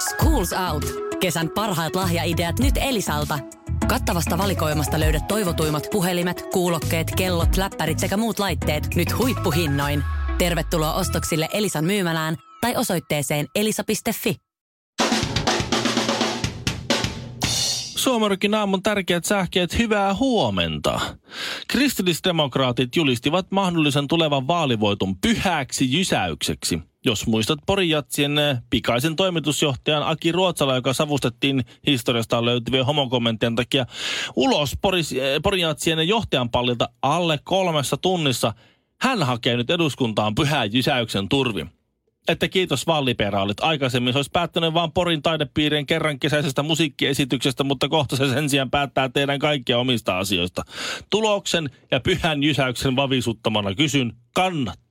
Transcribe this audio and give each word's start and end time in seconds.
Schools 0.00 0.52
Out. 0.52 0.84
Kesän 1.20 1.50
parhaat 1.54 1.96
lahjaideat 1.96 2.58
nyt 2.58 2.74
Elisalta. 2.76 3.38
Kattavasta 3.88 4.38
valikoimasta 4.38 5.00
löydät 5.00 5.28
toivotuimmat 5.28 5.86
puhelimet, 5.90 6.44
kuulokkeet, 6.52 7.10
kellot, 7.16 7.56
läppärit 7.56 7.98
sekä 7.98 8.16
muut 8.16 8.38
laitteet 8.38 8.94
nyt 8.94 9.18
huippuhinnoin. 9.18 10.02
Tervetuloa 10.38 10.94
ostoksille 10.94 11.48
Elisan 11.52 11.84
myymälään 11.84 12.36
tai 12.60 12.76
osoitteeseen 12.76 13.46
elisa.fi. 13.54 14.34
Suomerokin 17.96 18.54
aamun 18.54 18.82
tärkeät 18.82 19.24
sähkeet, 19.24 19.78
hyvää 19.78 20.14
huomenta. 20.14 21.00
Kristillisdemokraatit 21.68 22.96
julistivat 22.96 23.46
mahdollisen 23.50 24.08
tulevan 24.08 24.46
vaalivoiton 24.46 25.16
pyhäksi 25.16 25.92
jysäykseksi. 25.92 26.89
Jos 27.04 27.26
muistat 27.26 27.58
Porijatsien 27.66 28.38
eh, 28.38 28.58
pikaisen 28.70 29.16
toimitusjohtajan 29.16 30.02
Aki 30.02 30.32
Ruotsala, 30.32 30.74
joka 30.74 30.92
savustettiin 30.92 31.64
historiasta 31.86 32.44
löytyvien 32.44 32.86
homokommenttien 32.86 33.56
takia 33.56 33.86
ulos 34.36 34.76
Poris, 34.82 35.12
eh, 35.12 35.40
Porijatsien 35.42 36.08
johtajan 36.08 36.50
pallilta 36.50 36.88
alle 37.02 37.38
kolmessa 37.44 37.96
tunnissa, 37.96 38.52
hän 39.00 39.22
hakee 39.22 39.56
nyt 39.56 39.70
eduskuntaan 39.70 40.34
pyhän 40.34 40.72
jysäyksen 40.72 41.28
turvi 41.28 41.66
että 42.28 42.48
kiitos 42.48 42.86
valliperaalit. 42.86 43.60
Aikaisemmin 43.60 44.12
se 44.12 44.18
olisi 44.18 44.30
päättänyt 44.30 44.74
vain 44.74 44.92
Porin 44.92 45.22
taidepiirien 45.22 45.86
kerran 45.86 46.20
kesäisestä 46.20 46.62
musiikkiesityksestä, 46.62 47.64
mutta 47.64 47.88
kohta 47.88 48.16
se 48.16 48.28
sen 48.28 48.50
sijaan 48.50 48.70
päättää 48.70 49.08
teidän 49.08 49.38
kaikkia 49.38 49.78
omista 49.78 50.18
asioista. 50.18 50.62
Tuloksen 51.10 51.70
ja 51.90 52.00
pyhän 52.00 52.42
jysäyksen 52.42 52.96
vavisuttamana 52.96 53.74
kysyn, 53.74 54.12
kannattiko? 54.34 54.89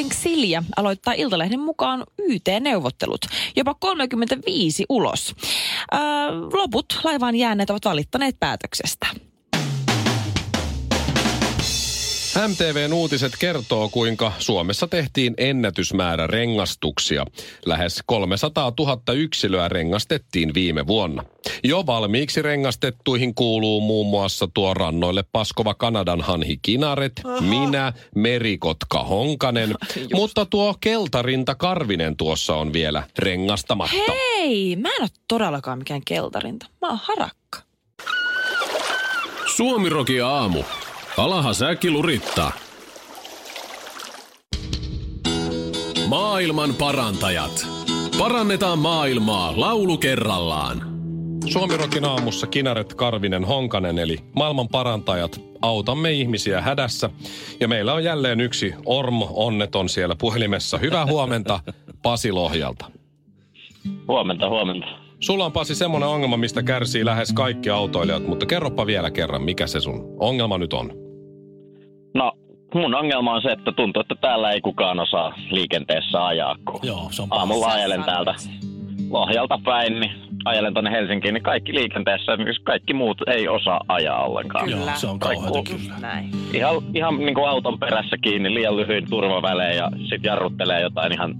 Tallink 0.00 0.14
Silja 0.14 0.62
aloittaa 0.76 1.14
Iltalehden 1.14 1.60
mukaan 1.60 2.04
YT-neuvottelut. 2.18 3.20
Jopa 3.56 3.74
35 3.74 4.84
ulos. 4.88 5.34
Öö, 5.94 6.00
loput 6.52 7.00
laivaan 7.04 7.36
jääneet 7.36 7.70
ovat 7.70 7.84
valittaneet 7.84 8.40
päätöksestä. 8.40 9.06
MTVn 12.38 12.92
uutiset 12.92 13.32
kertoo, 13.38 13.88
kuinka 13.88 14.32
Suomessa 14.38 14.88
tehtiin 14.88 15.34
ennätysmäärä 15.38 16.26
rengastuksia. 16.26 17.24
Lähes 17.66 18.02
300 18.06 18.72
000 18.78 19.12
yksilöä 19.12 19.68
rengastettiin 19.68 20.54
viime 20.54 20.86
vuonna. 20.86 21.24
Jo 21.64 21.86
valmiiksi 21.86 22.42
rengastettuihin 22.42 23.34
kuuluu 23.34 23.80
muun 23.80 24.06
muassa 24.06 24.48
tuo 24.54 24.74
rannoille 24.74 25.24
paskova 25.32 25.74
Kanadan 25.74 26.20
hanhi 26.20 26.58
Kinaret, 26.62 27.12
Aha. 27.24 27.40
minä, 27.40 27.92
merikotka 28.14 29.04
Honkanen, 29.04 29.74
mutta 30.14 30.46
tuo 30.46 30.74
keltarinta 30.80 31.54
Karvinen 31.54 32.16
tuossa 32.16 32.56
on 32.56 32.72
vielä 32.72 33.02
rengastamatta. 33.18 34.12
Hei, 34.12 34.76
mä 34.76 34.88
en 34.88 35.02
ole 35.02 35.10
todellakaan 35.28 35.78
mikään 35.78 36.02
keltarinta. 36.04 36.66
Mä 36.80 36.88
oon 36.88 37.00
harakka. 37.02 37.58
Suomiroki 39.56 40.20
aamu. 40.20 40.62
Alaha 41.16 41.52
säkki 41.52 41.90
lurittaa. 41.90 42.52
Maailman 46.08 46.74
parantajat. 46.74 47.66
Parannetaan 48.18 48.78
maailmaa 48.78 49.52
laulu 49.56 49.98
kerrallaan. 49.98 50.82
Suomirokin 51.52 52.04
aamussa 52.04 52.46
Kinaret 52.46 52.94
Karvinen 52.94 53.44
Honkanen 53.44 53.98
eli 53.98 54.18
maailman 54.36 54.68
parantajat. 54.68 55.40
Autamme 55.62 56.12
ihmisiä 56.12 56.60
hädässä. 56.60 57.10
Ja 57.60 57.68
meillä 57.68 57.94
on 57.94 58.04
jälleen 58.04 58.40
yksi 58.40 58.74
Ormo 58.86 59.30
onneton 59.34 59.88
siellä 59.88 60.16
puhelimessa. 60.20 60.78
Hyvää 60.78 61.06
huomenta 61.06 61.60
Pasi 62.02 62.32
Lohjalta. 62.32 62.90
Huomenta, 64.08 64.48
huomenta. 64.48 64.99
Sulla 65.20 65.44
on 65.44 65.52
Pasi 65.52 65.74
semmoinen 65.74 66.08
ongelma, 66.08 66.36
mistä 66.36 66.62
kärsii 66.62 67.04
lähes 67.04 67.32
kaikki 67.32 67.70
autoilijat, 67.70 68.26
mutta 68.26 68.46
kerropa 68.46 68.86
vielä 68.86 69.10
kerran, 69.10 69.42
mikä 69.42 69.66
se 69.66 69.80
sun 69.80 70.16
ongelma 70.18 70.58
nyt 70.58 70.72
on? 70.72 70.90
No, 72.14 72.32
mun 72.74 72.94
ongelma 72.94 73.34
on 73.34 73.42
se, 73.42 73.48
että 73.48 73.72
tuntuu, 73.72 74.00
että 74.00 74.14
täällä 74.20 74.50
ei 74.50 74.60
kukaan 74.60 75.00
osaa 75.00 75.34
liikenteessä 75.50 76.26
ajaa. 76.26 76.56
Kun 76.64 76.80
Joo, 76.82 77.08
se 77.10 77.22
on 77.22 77.28
aamulla 77.30 77.66
ajelen 77.66 78.04
täältä 78.04 78.34
Lohjalta 79.10 79.58
päin, 79.64 80.00
niin 80.00 80.12
ajelen 80.44 80.74
tonne 80.74 80.90
Helsinkiin, 80.90 81.34
niin 81.34 81.42
kaikki 81.42 81.74
liikenteessä, 81.74 82.32
kaikki 82.64 82.94
muut 82.94 83.18
ei 83.26 83.48
osaa 83.48 83.80
ajaa 83.88 84.26
ollenkaan. 84.26 84.70
Joo, 84.70 84.88
se 84.94 85.06
on 85.06 85.18
kauheata 85.18 85.62
kyllä. 85.62 85.94
Näin. 86.00 86.30
Ihan, 86.52 86.74
ihan 86.94 87.18
niin 87.18 87.34
kuin 87.34 87.48
auton 87.48 87.78
perässä 87.78 88.16
kiinni, 88.22 88.54
liian 88.54 88.76
lyhyin 88.76 89.10
turvavälein 89.10 89.76
ja 89.76 89.90
sitten 89.96 90.24
jarruttelee 90.24 90.80
jotain 90.80 91.12
ihan 91.12 91.34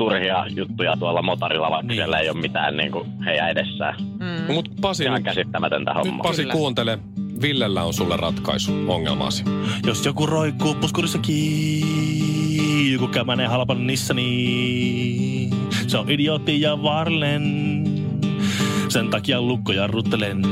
turhia 0.00 0.44
juttuja 0.56 0.96
tuolla 0.96 1.22
motorilla, 1.22 1.70
vaikka 1.70 1.86
Niin. 1.86 1.96
siellä 1.96 2.18
ei 2.18 2.30
ole 2.30 2.40
mitään 2.40 2.76
niin 2.76 2.92
kuin 2.92 3.08
heidän 3.24 3.50
edessään. 3.50 3.94
Mm. 4.00 4.46
No, 4.48 4.54
mut 4.54 4.68
Pasi, 4.80 5.04
Ihan 5.04 5.14
nyt, 5.14 5.24
käsittämätöntä 5.24 5.94
nyt 5.94 6.04
hommaa. 6.04 6.22
Pasi 6.22 6.44
kuuntele. 6.44 6.98
Villellä 7.42 7.82
on 7.84 7.94
sulle 7.94 8.16
ratkaisu 8.16 8.72
ongelmaasi. 8.88 9.44
Jos 9.86 10.04
joku 10.06 10.26
roikkuu 10.26 10.74
puskurissa 10.74 11.18
kiinni, 11.18 12.92
joku 12.92 13.08
kämänen 13.08 13.50
halpan 13.50 13.86
nissani, 13.86 15.50
se 15.86 15.98
on 15.98 16.10
idiootti 16.10 16.60
ja 16.60 16.82
vaarallinen. 16.82 17.84
Sen 18.88 19.10
takia 19.10 19.42
lukkoja 19.42 19.86
ruttelen. 19.86 20.42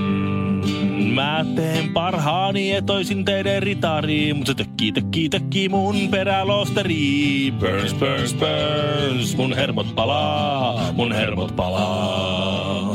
Mä 1.19 1.45
teen 1.57 1.93
parhaani 1.93 2.73
etoisin 2.73 3.25
teidän 3.25 3.63
ritariin, 3.63 4.37
mutta 4.37 4.53
se 4.53 4.55
tökkii, 4.55 4.93
tökkii, 4.93 5.29
tökkii 5.29 5.69
mun 5.69 6.09
perälosteri. 6.11 7.55
Burns, 7.61 7.95
burns, 7.95 8.35
burns, 8.35 9.37
mun 9.37 9.53
hermot 9.53 9.95
palaa, 9.95 10.93
mun 10.93 11.13
hermot 11.13 11.57
palaa. 11.57 12.95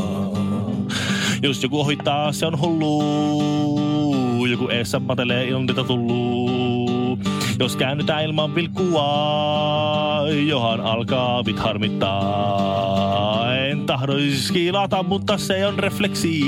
Jos 1.41 1.63
joku 1.63 1.79
ohittaa, 1.79 2.31
se 2.31 2.45
on 2.45 2.59
hullu. 2.59 4.47
Joku 4.47 4.69
eessä 4.69 4.99
patelee 4.99 5.47
ilman 5.47 5.67
tätä 5.67 5.83
tullu. 5.83 7.19
Jos 7.59 7.75
käännytään 7.75 8.23
ilman 8.23 8.55
vilkkua, 8.55 9.05
johan 10.47 10.81
alkaa 10.81 11.45
vit 11.45 11.59
harmittaa. 11.59 13.42
Tahdoisi 13.93 14.53
kilata, 14.53 15.03
mutta 15.03 15.37
se 15.37 15.67
on 15.67 15.79
refleksi. 15.79 16.41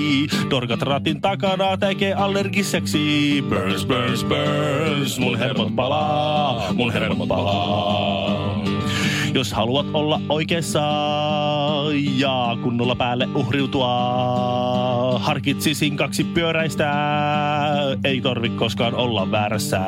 Dorkat 0.50 0.81
ratin 0.81 1.22
takana 1.22 1.78
tekee 1.78 2.13
allergiseksi. 2.13 3.44
Burns, 3.50 3.85
burns, 3.85 4.23
burns, 4.23 5.19
mun 5.19 5.38
hermot 5.39 5.75
palaa, 5.75 6.73
mun 6.73 6.94
hermot 6.94 7.28
palaa. 7.28 8.63
Jos 9.33 9.53
haluat 9.53 9.85
olla 9.94 10.22
oikeassa 10.29 10.81
ja 12.17 12.57
kunnolla 12.63 12.95
päälle 12.95 13.28
uhriutua, 13.35 13.89
harkitsisin 15.25 15.97
kaksi 15.97 16.24
pyöräistä, 16.24 16.91
ei 18.03 18.22
tarvi 18.22 18.50
koskaan 18.50 18.96
olla 18.96 19.31
väärässä. 19.31 19.81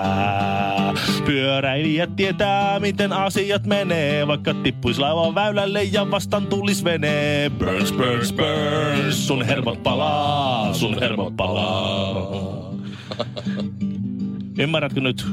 Pyöräilijät 1.25 2.15
tietää, 2.15 2.79
miten 2.79 3.13
asiat 3.13 3.65
menee, 3.65 4.27
vaikka 4.27 4.53
tippuis 4.53 4.99
laivan 4.99 5.35
väylälle 5.35 5.83
ja 5.83 6.11
vastaan 6.11 6.47
tulis 6.47 6.83
vene. 6.83 7.51
Burns, 7.59 7.93
burns, 7.93 8.33
burns, 8.33 9.27
sun 9.27 9.45
hermot 9.45 9.83
palaa, 9.83 10.73
sun 10.73 10.99
hermot 10.99 11.35
palaa. 11.37 12.73
Ymmärrätkö 14.59 15.01
nyt? 15.01 15.25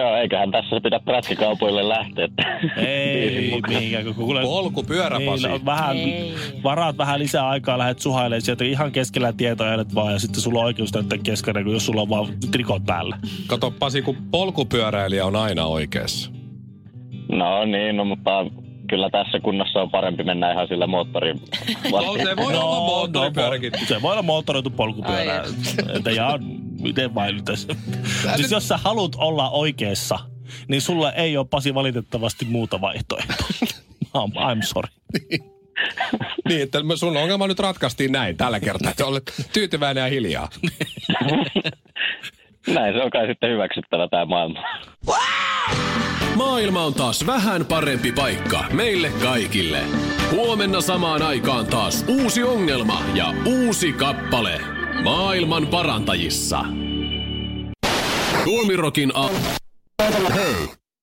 Joo, 0.00 0.16
eiköhän 0.16 0.50
tässä 0.50 0.80
pidä 0.80 1.00
prätkäkaupoille 1.04 1.88
lähteä. 1.88 2.28
Ei, 2.76 3.60
mihinkään, 3.68 4.04
kun 4.04 4.14
kuule... 4.14 4.42
Polkupyörä, 4.42 5.20
Pasi. 5.26 5.42
Niin, 5.42 5.54
on 5.54 5.66
vähän, 5.66 5.96
Ei. 5.96 6.34
varaat 6.64 6.98
vähän 6.98 7.20
lisää 7.20 7.48
aikaa, 7.48 7.78
lähdet 7.78 7.98
suhailemaan 7.98 8.42
sieltä 8.42 8.64
ihan 8.64 8.92
keskellä 8.92 9.32
tietoajanet 9.32 9.94
vaan 9.94 10.12
ja 10.12 10.18
sitten 10.18 10.40
sulla 10.40 10.58
on 10.58 10.64
oikeus 10.64 10.94
näyttää 10.94 11.18
keskellä, 11.18 11.64
kun 11.64 11.72
jos 11.72 11.86
sulla 11.86 12.02
on 12.02 12.08
vaan 12.08 12.26
trikot 12.50 12.84
päällä. 12.86 13.18
Kato 13.46 13.70
Pasi, 13.70 14.02
kun 14.02 14.16
polkupyöräilijä 14.30 15.26
on 15.26 15.36
aina 15.36 15.64
oikeassa. 15.64 16.30
No 17.32 17.64
niin, 17.64 17.96
no 17.96 18.04
mutta 18.04 18.46
kyllä 18.90 19.10
tässä 19.10 19.40
kunnossa 19.40 19.82
on 19.82 19.90
parempi 19.90 20.24
mennä 20.24 20.52
ihan 20.52 20.68
sillä 20.68 20.86
moottorin 20.86 21.40
No, 21.92 22.16
se 22.24 22.36
voi 22.36 22.56
olla 22.56 22.80
moottoripyöräkin. 22.80 23.72
no, 23.72 23.78
se 23.86 24.02
voi 24.02 24.12
olla 24.12 24.22
moottoritu 24.22 24.70
polkupyörä. 24.70 25.44
Että 25.96 26.10
ja 26.10 26.38
miten 26.80 27.14
vain 27.14 27.34
nyt 27.34 27.44
tässä. 27.44 27.68
Siis 28.36 28.50
jos 28.50 28.68
sä 28.68 28.76
haluat 28.76 29.12
olla 29.16 29.50
oikeassa, 29.50 30.18
niin 30.68 30.82
sulla 30.82 31.12
ei 31.12 31.36
ole 31.36 31.46
Pasi 31.50 31.74
valitettavasti 31.74 32.44
muuta 32.44 32.80
vaihtoehtoa. 32.80 33.36
I'm, 34.18 34.34
I'm 34.34 34.62
sorry. 34.62 34.90
Niin, 36.48 36.62
että 36.62 36.78
sun 36.96 37.16
ongelma 37.16 37.46
nyt 37.46 37.58
ratkaistiin 37.58 38.12
näin 38.12 38.36
tällä 38.36 38.60
kertaa, 38.60 38.90
että 38.90 39.06
olet 39.06 39.32
tyytyväinen 39.52 40.02
ja 40.02 40.08
hiljaa. 40.10 40.48
Näin 42.66 42.94
se 42.94 43.02
on 43.02 43.10
kai 43.10 43.26
sitten 43.26 43.50
hyväksyttävä 43.50 44.08
tämä 44.08 44.24
maailma. 44.24 44.60
Maailma 46.36 46.84
on 46.84 46.94
taas 46.94 47.26
vähän 47.26 47.66
parempi 47.66 48.12
paikka 48.12 48.64
meille 48.72 49.12
kaikille. 49.22 49.82
Huomenna 50.30 50.80
samaan 50.80 51.22
aikaan 51.22 51.66
taas 51.66 52.04
uusi 52.08 52.42
ongelma 52.42 53.02
ja 53.14 53.34
uusi 53.44 53.92
kappale. 53.92 54.60
Maailman 55.04 55.66
parantajissa. 55.66 56.64
Tuomirokin 58.44 59.12
a... 59.16 59.28
Hei! 60.34 60.54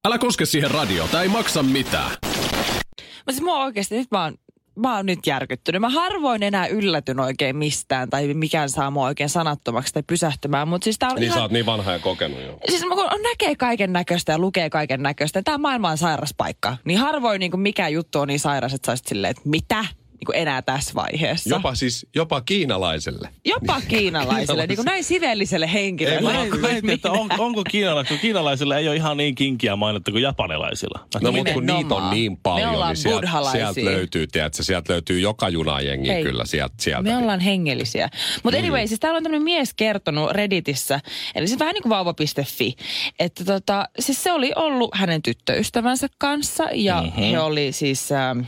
Älä 0.07 0.17
koske 0.17 0.45
siihen 0.45 0.71
radio, 0.71 1.07
tää 1.11 1.21
ei 1.21 1.27
maksa 1.29 1.63
mitään. 1.63 2.11
Mutta 2.21 3.31
siis 3.31 3.41
mua 3.41 3.63
oikeasti, 3.63 3.97
nyt 3.97 4.11
mä 4.11 4.23
oon, 4.23 4.35
mä 4.77 4.95
oon 4.95 5.05
nyt 5.05 5.27
järkyttynyt. 5.27 5.81
Mä 5.81 5.89
harvoin 5.89 6.43
enää 6.43 6.67
yllätyn 6.67 7.19
oikein 7.19 7.55
mistään 7.55 8.09
tai 8.09 8.33
mikään 8.33 8.69
saa 8.69 8.91
mua 8.91 9.05
oikein 9.05 9.29
sanattomaksi 9.29 9.93
tai 9.93 10.03
pysähtymään. 10.07 10.67
Mutta 10.67 10.83
siis 10.83 10.99
tää 10.99 11.09
on 11.09 11.15
Niin 11.15 11.23
ihan... 11.23 11.37
sä 11.37 11.41
oot 11.41 11.51
niin 11.51 11.65
vanha 11.65 11.91
ja 11.91 11.99
kokenut 11.99 12.41
jo. 12.41 12.57
Siis 12.69 12.81
kun 12.81 12.99
on 12.99 13.21
näkee 13.23 13.55
kaiken 13.55 13.93
näköistä 13.93 14.31
ja 14.31 14.39
lukee 14.39 14.69
kaiken 14.69 15.03
näköistä. 15.03 15.41
Tämä 15.41 15.57
maailma 15.57 15.89
on 15.89 15.97
sairas 15.97 16.33
paikka. 16.37 16.77
Niin 16.85 16.99
harvoin 16.99 17.39
niin 17.39 17.59
mikä 17.59 17.87
juttu 17.87 18.19
on 18.19 18.27
niin 18.27 18.39
sairas, 18.39 18.73
että 18.73 18.95
sä 18.97 19.03
silleen, 19.05 19.31
että 19.31 19.43
mitä? 19.45 19.85
Niin 20.19 20.41
enää 20.41 20.61
tässä 20.61 20.93
vaiheessa. 20.95 21.49
Jopa 21.49 21.75
siis, 21.75 22.05
jopa 22.15 22.41
kiinalaiselle. 22.41 23.29
Jopa 23.45 23.81
kiinalaiselle, 23.87 24.67
niin 24.67 24.75
kuin 24.75 24.85
näin 24.85 25.03
siveelliselle 25.03 25.73
henkilölle. 25.73 26.33
Mä 26.33 26.67
mietin, 26.67 26.89
että 26.89 27.11
on, 27.11 27.29
onko 27.37 27.63
kiinalaisilla, 27.63 28.17
kun 28.17 28.21
kiinalaisilla 28.21 28.77
ei 28.77 28.87
ole 28.87 28.95
ihan 28.95 29.17
niin 29.17 29.35
kinkiä 29.35 29.75
mainetta 29.75 30.11
kuin 30.11 30.23
japanilaisilla. 30.23 31.07
No 31.21 31.31
mutta 31.31 31.53
kun 31.53 31.65
niitä 31.65 31.95
on 31.95 32.09
niin 32.09 32.37
paljon, 32.37 32.87
niin 32.87 32.97
sieltä, 32.97 33.29
sieltä 33.51 33.85
löytyy, 33.85 34.27
tiedätkö, 34.27 34.63
sieltä 34.63 34.93
löytyy 34.93 35.19
joka 35.19 35.49
junajengi 35.49 36.09
Hei, 36.09 36.23
kyllä 36.23 36.45
sieltä. 36.45 36.75
sieltä. 36.79 37.03
Me 37.03 37.17
ollaan 37.17 37.39
hengellisiä. 37.39 38.09
Mutta 38.43 38.59
anyway, 38.59 38.87
siis 38.87 38.99
täällä 38.99 39.17
on 39.17 39.23
tämmöinen 39.23 39.43
mies 39.43 39.73
kertonut 39.73 40.31
Redditissä, 40.31 40.99
eli 41.35 41.47
siis 41.47 41.59
vähän 41.59 41.73
niin 41.73 41.83
kuin 41.83 41.89
vauva.fi, 41.89 42.75
että 43.19 43.45
tota, 43.45 43.85
siis 43.99 44.23
se 44.23 44.31
oli 44.31 44.51
ollut 44.55 44.89
hänen 44.93 45.21
tyttöystävänsä 45.21 46.07
kanssa 46.17 46.67
ja 46.73 47.01
mm-hmm. 47.01 47.23
he 47.23 47.39
oli 47.39 47.71
siis... 47.71 48.11
Ähm, 48.11 48.39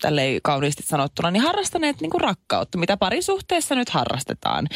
tälleen 0.00 0.40
kauniisti 0.42 0.82
sanottuna, 0.82 1.30
niin 1.30 1.42
harrastaneet 1.42 2.00
niin 2.00 2.10
kuin 2.10 2.20
rakkautta, 2.20 2.78
mitä 2.78 2.96
parisuhteessa 2.96 3.74
nyt 3.74 3.88
harrastetaan. 3.88 4.68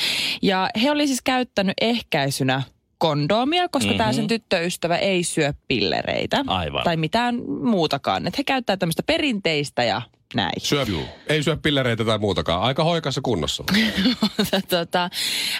Ja 0.42 0.70
he 0.82 0.90
oli 0.90 1.06
siis 1.06 1.22
käyttänyt 1.22 1.74
ehkäisynä 1.80 2.62
kondoomia, 2.98 3.68
koska 3.68 3.86
mm-hmm. 3.86 3.98
tämä 3.98 4.12
sen 4.12 4.26
tyttöystävä 4.26 4.96
ei 4.96 5.24
syö 5.24 5.52
pillereitä. 5.68 6.44
Aivan. 6.46 6.84
Tai 6.84 6.96
mitään 6.96 7.42
muutakaan. 7.62 8.26
Että 8.26 8.38
he 8.38 8.44
käyttää 8.44 8.76
tämmöistä 8.76 9.02
perinteistä 9.02 9.84
ja 9.84 10.02
näin. 10.34 10.52
Syö, 10.58 10.86
ei 11.28 11.42
syö 11.42 11.56
pillereitä 11.56 12.04
tai 12.04 12.18
muutakaan. 12.18 12.62
Aika 12.62 12.84
hoikassa 12.84 13.20
kunnossa. 13.20 13.64
tota, 14.68 15.10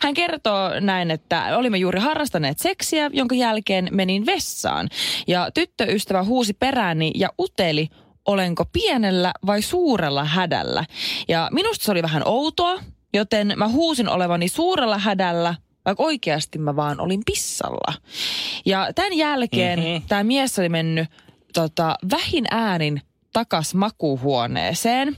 hän 0.03 0.15
kertoo 0.15 0.81
näin, 0.81 1.11
että 1.11 1.57
olimme 1.57 1.79
juuri 1.79 2.01
harrastaneet 2.01 2.59
seksiä, 2.59 3.11
jonka 3.13 3.35
jälkeen 3.35 3.89
menin 3.91 4.27
vessaan. 4.27 4.89
Ja 5.27 5.51
tyttöystävä 5.55 6.25
huusi 6.25 6.53
perääni 6.53 7.13
ja 7.15 7.29
uteli, 7.39 7.89
olenko 8.27 8.65
pienellä 8.65 9.33
vai 9.47 9.63
suurella 9.63 10.25
hädällä. 10.25 10.85
Ja 11.29 11.49
minusta 11.53 11.85
se 11.85 11.93
oli 11.93 12.03
vähän 12.03 12.23
outoa, 12.25 12.79
joten 13.15 13.53
mä 13.57 13.69
huusin 13.69 14.09
olevani 14.09 14.49
suurella 14.49 14.99
hädällä, 14.99 15.55
vaikka 15.85 16.03
oikeasti 16.03 16.59
mä 16.59 16.77
vaan 16.77 17.01
olin 17.01 17.23
pissalla. 17.27 17.95
Ja 18.67 18.93
tämän 18.95 19.13
jälkeen 19.13 19.79
mm-hmm. 19.79 20.03
tämä 20.09 20.25
mies 20.25 20.59
oli 20.59 20.69
mennyt 20.69 21.09
tota, 21.55 21.95
vähin 22.11 22.45
äänin 22.51 23.03
takas 23.33 23.75
makuuhuoneeseen. 23.75 25.17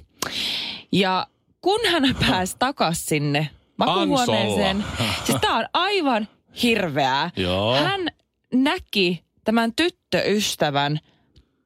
Ja 0.92 1.26
kun 1.60 1.80
hän 1.90 2.16
pääsi 2.20 2.56
takas 2.58 3.06
sinne 3.06 3.48
makuuhuoneeseen, 3.76 4.84
siis 5.24 5.38
tää 5.40 5.56
on 5.56 5.66
aivan 5.74 6.28
hirveää. 6.62 7.30
Joo. 7.36 7.76
Hän 7.76 8.08
näki 8.54 9.24
tämän 9.44 9.72
tyttöystävän 9.76 10.98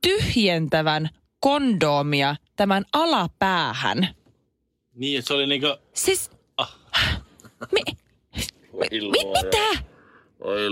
tyhjentävän 0.02 1.08
kondoomia 1.46 2.36
tämän 2.56 2.84
alapäähän. 2.92 4.08
Niin, 4.94 5.18
että 5.18 5.28
se 5.28 5.34
oli 5.34 5.46
niinku... 5.46 5.66
Siis... 5.94 6.30
Mi, 7.72 7.80
mi, 8.72 9.00
mi, 9.00 9.24
mitä? 9.42 9.82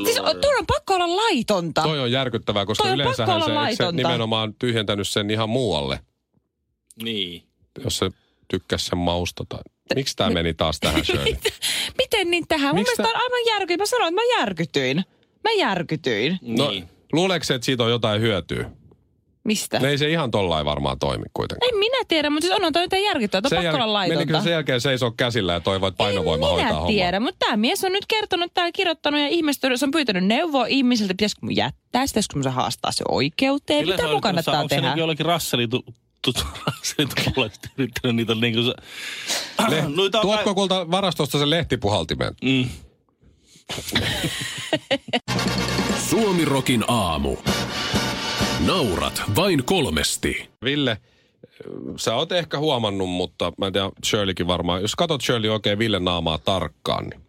Siis 0.05 0.19
on- 0.19 0.41
tuolla 0.41 0.59
on 0.59 0.67
pakko 0.67 0.95
olla 0.95 1.17
laitonta. 1.17 1.83
Toi 1.83 2.01
on 2.01 2.13
järkyttävää, 2.13 2.67
koska 2.67 2.85
on 2.85 2.95
yleensä 2.95 3.27
se, 3.27 3.77
se 3.77 3.93
nimenomaan 3.93 4.55
tyhjentänyt 4.55 5.09
sen 5.09 5.31
ihan 5.31 5.49
muualle, 5.49 6.01
Niin. 7.03 7.43
jos 7.85 7.99
se 7.99 8.11
tykkäsi 8.49 8.87
sen 8.87 8.99
mausta. 8.99 9.45
Tai... 9.49 9.61
Miksi 9.95 10.17
tämä 10.17 10.31
meni 10.31 10.55
taas 10.55 10.81
tähän 10.81 11.05
Shirley? 11.07 11.37
Miten 11.99 12.31
niin 12.31 12.49
tähän? 12.49 12.75
Mun 12.75 12.81
Miksi 12.81 12.93
mielestä 12.99 13.19
on 13.19 13.23
aivan 13.25 13.47
järkytyin. 13.47 13.81
Mä 13.81 13.87
sanoin, 13.87 14.15
että 14.15 14.21
mä 14.23 14.41
järkytyin. 14.41 15.05
Mä 15.45 15.51
järkytyin. 15.53 16.39
No, 16.43 16.71
niin. 16.71 16.89
luuleeko 17.13 17.45
se, 17.45 17.55
että 17.55 17.65
siitä 17.65 17.85
on 17.85 17.91
jotain 17.91 18.21
hyötyä? 18.21 18.71
Mistä? 19.45 19.79
Ne 19.79 19.89
ei 19.89 19.99
se 19.99 20.11
ihan 20.11 20.31
tollain 20.31 20.65
varmaan 20.67 20.99
toimi 20.99 21.25
kuitenkaan. 21.35 21.69
En 21.73 21.79
minä 21.79 21.99
tiedä, 22.09 22.31
mutta 22.31 22.47
siis 22.47 22.57
onhan 22.57 22.73
toi 22.73 22.83
jotain 22.83 23.05
järkyttävää. 23.05 23.51
Toi 23.51 23.59
on 23.59 23.65
pakko 23.65 23.85
olla 23.85 23.99
menikö 23.99 24.15
laitonta. 24.17 24.41
se 24.41 24.45
sen 24.45 24.53
jälkeen 24.53 24.81
seisoo 24.81 25.11
käsillä 25.11 25.53
ja 25.53 25.61
toivoo, 25.61 25.89
että 25.89 25.99
painovoima 25.99 26.47
en 26.47 26.51
hoitaa 26.53 26.67
minä 26.69 26.75
hommaa? 26.75 26.89
tiedä, 26.93 27.21
mutta 27.21 27.39
tämä 27.47 27.57
mies 27.57 27.85
on 27.85 27.93
nyt 27.93 28.07
kertonut 28.09 28.55
täällä 28.55 28.73
kirjoittanut 28.73 29.21
ja 29.21 29.29
ihmestynyt. 29.29 29.79
Se 29.81 29.85
on 29.85 29.91
pyytänyt 29.91 30.25
neuvoa 30.25 30.67
ihmisiltä, 30.67 31.15
pitäisikö 31.15 31.39
mun 31.43 31.57
jättää, 31.57 32.07
sitä, 32.07 32.19
pitäisikö 32.21 32.39
mun 32.39 32.53
haastaa 32.53 32.93
se 32.93 33.05
oikeuteen. 33.09 33.81
Millä 33.81 33.97
Mitä 33.97 34.09
mun 34.09 34.21
kannattaa 34.21 34.55
onko 34.55 34.69
se 34.69 34.75
tehdä? 34.75 34.89
niinku 34.89 34.99
jollekin 35.01 35.27
rasselitu, 35.27 35.85
tut, 36.23 36.45
rasselitu 36.67 37.15
yrittänyt 37.79 38.17
niitä 38.17 38.35
niinku 38.35 38.63
se... 38.63 38.73
Le- 39.69 39.85
Noita 39.97 40.19
on 40.19 40.23
Tuotko 40.23 40.45
kai- 40.45 40.55
kulta 40.55 40.91
varastosta 40.91 41.39
sen 41.39 41.51
lehtipuhaltimen? 41.51 42.35
Mm. 42.43 42.69
Suomirokin 46.11 46.85
aamu. 46.89 47.37
Naurat 48.61 49.23
vain 49.37 49.65
kolmesti. 49.65 50.49
Ville, 50.65 50.97
sä 51.97 52.15
oot 52.15 52.33
ehkä 52.33 52.59
huomannut, 52.59 53.11
mutta 53.11 53.53
mä 53.59 53.67
en 53.67 53.73
tiedä, 53.73 53.91
Shirleykin 54.07 54.47
varmaan. 54.47 54.83
Jos 54.83 54.97
katsot 54.97 55.21
Shirley 55.23 55.51
oikein 55.51 55.79
Ville 55.79 55.99
naamaa 55.99 56.39
tarkkaan, 56.39 57.07
niin 57.07 57.21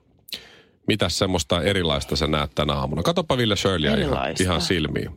mitäs 0.87 1.17
semmoista 1.17 1.61
erilaista 1.61 2.15
sä 2.15 2.27
näet 2.27 2.51
tänä 2.55 2.73
aamuna? 2.73 3.03
Katoppa 3.03 3.37
Ville 3.37 3.55
Shirleyä 3.55 3.95
ihan, 3.95 4.17
ihan 4.39 4.61
silmiin. 4.61 5.09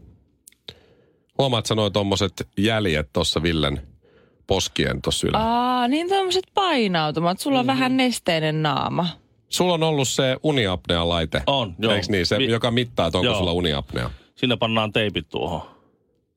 Huomaat 1.39 1.67
sä 1.67 1.75
noin 1.75 1.93
tommoset 1.93 2.49
jäljet 2.59 3.09
tuossa 3.13 3.43
Villen 3.43 3.83
poskien 4.47 5.03
tuossa 5.03 5.29
ylä. 5.29 5.39
Aa, 5.39 5.89
niin 5.89 6.09
tommoset 6.09 6.45
painautumat. 6.55 7.41
Sulla 7.41 7.59
on 7.59 7.67
Mm-hmm. 7.67 7.77
vähän 7.77 7.97
nesteinen 7.97 8.63
naama. 8.63 9.07
Sulla 9.49 9.75
on 9.75 9.83
ollut 9.83 10.09
se 10.09 10.37
uniapnea-laite. 10.43 11.43
On, 11.47 11.75
joo. 11.79 11.93
Eikö 11.93 12.07
niin? 12.09 12.27
Se, 12.27 12.37
joka 12.37 12.71
mittaa, 12.71 13.07
että 13.07 13.19
onko 13.19 13.27
Joo. 13.31 13.39
sulla 13.39 13.53
uniapnea. 13.53 14.11
Sinne 14.35 14.57
pannaan 14.57 14.93
teipit 14.93 15.29
tuohon. 15.29 15.78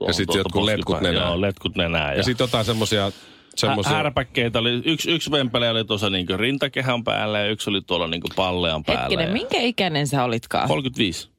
Tuohon 0.01 0.13
sit 0.13 0.25
tuolta 0.27 0.39
jotkut 0.39 0.63
letkut 0.63 1.01
nenään. 1.01 1.27
Joo, 1.27 1.41
letkut 1.41 1.75
nenään. 1.75 2.17
Ja 2.17 2.23
sitten 2.23 2.43
jotain 2.43 2.65
semmosia... 2.65 3.11
semmosia 3.55 3.91
Hä- 3.91 3.97
härpäkkeitä 3.97 4.59
oli, 4.59 4.81
yksi, 4.85 5.11
yksi 5.11 5.31
vempele 5.31 5.69
oli 5.69 5.85
tuossa 5.85 6.09
niinku 6.09 6.33
rintakehän 6.37 7.03
päällä 7.03 7.39
ja 7.39 7.49
yksi 7.49 7.69
oli 7.69 7.81
tuolla 7.81 8.07
niinku 8.07 8.27
pallean 8.35 8.83
päällä. 8.83 9.01
Hetkinen, 9.01 9.27
ja- 9.27 9.33
minkä 9.33 9.57
ikäinen 9.61 10.07
sä 10.07 10.23
olitkaan? 10.23 10.67
35. 10.67 11.29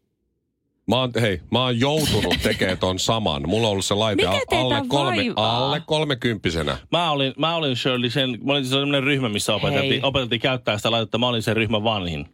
Mä 0.88 0.96
oon, 0.96 1.12
hei, 1.20 1.40
mä 1.50 1.62
oon 1.62 1.80
joutunut 1.80 2.34
tekemään 2.42 2.78
ton 2.78 2.98
saman. 2.98 3.48
Mulla 3.48 3.66
on 3.66 3.72
ollut 3.72 3.84
se 3.84 3.94
laite 3.94 4.22
Mikä 4.28 4.58
alle, 4.58 4.82
kolme, 4.88 5.16
vaivaa? 5.16 5.58
alle 5.66 5.82
kolmekymppisenä. 5.86 6.76
Mä 6.92 7.10
olin, 7.10 7.32
mä 7.38 7.56
olin 7.56 7.76
Shirley 7.76 8.10
sen, 8.10 8.38
mä 8.44 8.52
olin 8.52 8.66
sellainen 8.66 9.02
ryhmä, 9.02 9.28
missä 9.28 9.54
opeteltiin, 9.54 10.04
opeteltiin 10.04 10.40
käyttää 10.40 10.76
sitä 10.76 10.90
laitetta. 10.90 11.18
Mä 11.18 11.28
olin 11.28 11.42
sen 11.42 11.56
ryhmän 11.56 11.84
vanhin. 11.84 12.26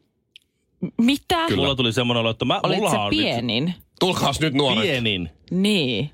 Mitä? 0.99 1.47
Kyllä. 1.47 1.63
Mulla 1.63 1.75
tuli 1.75 1.93
semmoinen 1.93 2.21
olo, 2.21 2.31
että 2.31 2.45
mä, 2.45 2.61
Olit 2.63 2.91
sä 2.91 3.01
on 3.01 3.11
nyt 3.11 3.21
pienin? 3.21 3.75
Tulkaas 4.01 4.41
nyt 4.41 4.55
nuoret. 4.55 4.83
pienin. 4.83 5.31
Niin. 5.51 6.11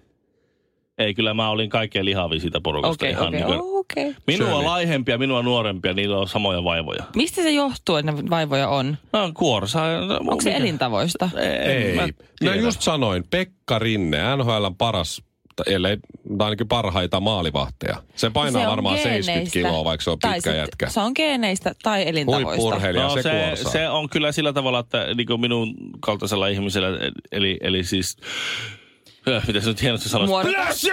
Ei, 0.99 1.15
kyllä 1.15 1.35
mä 1.35 1.51
olin 1.51 1.71
kaikkein 1.71 2.05
lihavin 2.05 2.41
siitä 2.41 2.61
porukasta. 2.61 2.93
Okei, 3.05 3.11
ihan 3.11 3.29
okei, 3.29 3.41
niin 3.41 3.47
kuin- 3.47 3.61
oh, 3.61 3.79
okei. 3.79 4.15
Minua 4.27 4.47
Shirley. 4.49 4.65
laihempia, 4.65 5.19
minua 5.19 5.43
nuorempia, 5.43 5.93
niillä 5.95 6.19
on 6.19 6.29
samoja 6.29 6.65
vaivoja. 6.65 7.05
Mistä 7.17 7.43
se 7.43 7.51
johtuu, 7.51 7.97
että 7.97 8.13
ne 8.13 8.31
vaivoja 8.31 8.69
on? 8.69 8.97
No, 9.13 9.31
kuorsa. 9.35 9.83
Onko 10.21 10.41
se 10.41 10.51
elintavoista? 10.57 11.31
Ei. 11.67 11.95
Mä 11.97 12.03
Mä 12.03 12.09
tiedä. 12.39 12.57
just 12.57 12.81
sanoin, 12.83 13.25
Pekka 13.31 13.79
Rinne, 13.79 14.19
NHLn 14.37 14.75
paras, 14.79 15.23
ellei 15.67 15.97
tai 16.39 16.45
ainakin 16.47 16.69
parhaita 16.69 17.21
maalivahteja. 17.21 18.03
Se 18.17 18.31
painaa 18.31 18.63
Se 18.63 18.69
varmaan 18.69 18.97
70 18.99 19.33
geeneistä. 19.33 19.53
kiloa, 19.59 19.85
vaikka 19.85 20.05
se 20.05 20.11
on 20.11 20.19
Tai 20.19 20.35
pitkä 20.35 20.51
sit 20.51 20.59
jätkä. 20.59 20.89
Se 20.89 21.01
on 21.01 21.13
geeneistä 21.17 21.73
tai 21.83 22.09
elintavoista. 22.09 22.71
No 22.93 23.11
se, 23.11 23.23
se, 23.23 23.31
kuorsaa. 23.31 23.73
se 23.73 23.89
on 23.89 24.09
kyllä 24.09 24.33
sillä 24.33 24.53
tavalla, 24.53 24.79
että 24.79 25.15
niin 25.15 25.27
kuin 25.27 25.41
minun 25.41 25.75
kaltaisella 26.01 26.49
ihmisellä, 26.49 26.89
eli, 27.33 27.57
eli 27.61 27.85
siis, 27.85 28.17
äh, 29.29 29.47
miten 29.47 29.63
se 29.63 29.69
nyt 29.69 29.83
hienosti 29.83 30.09
sanoisi? 30.09 30.31
Muodokas. 30.31 30.87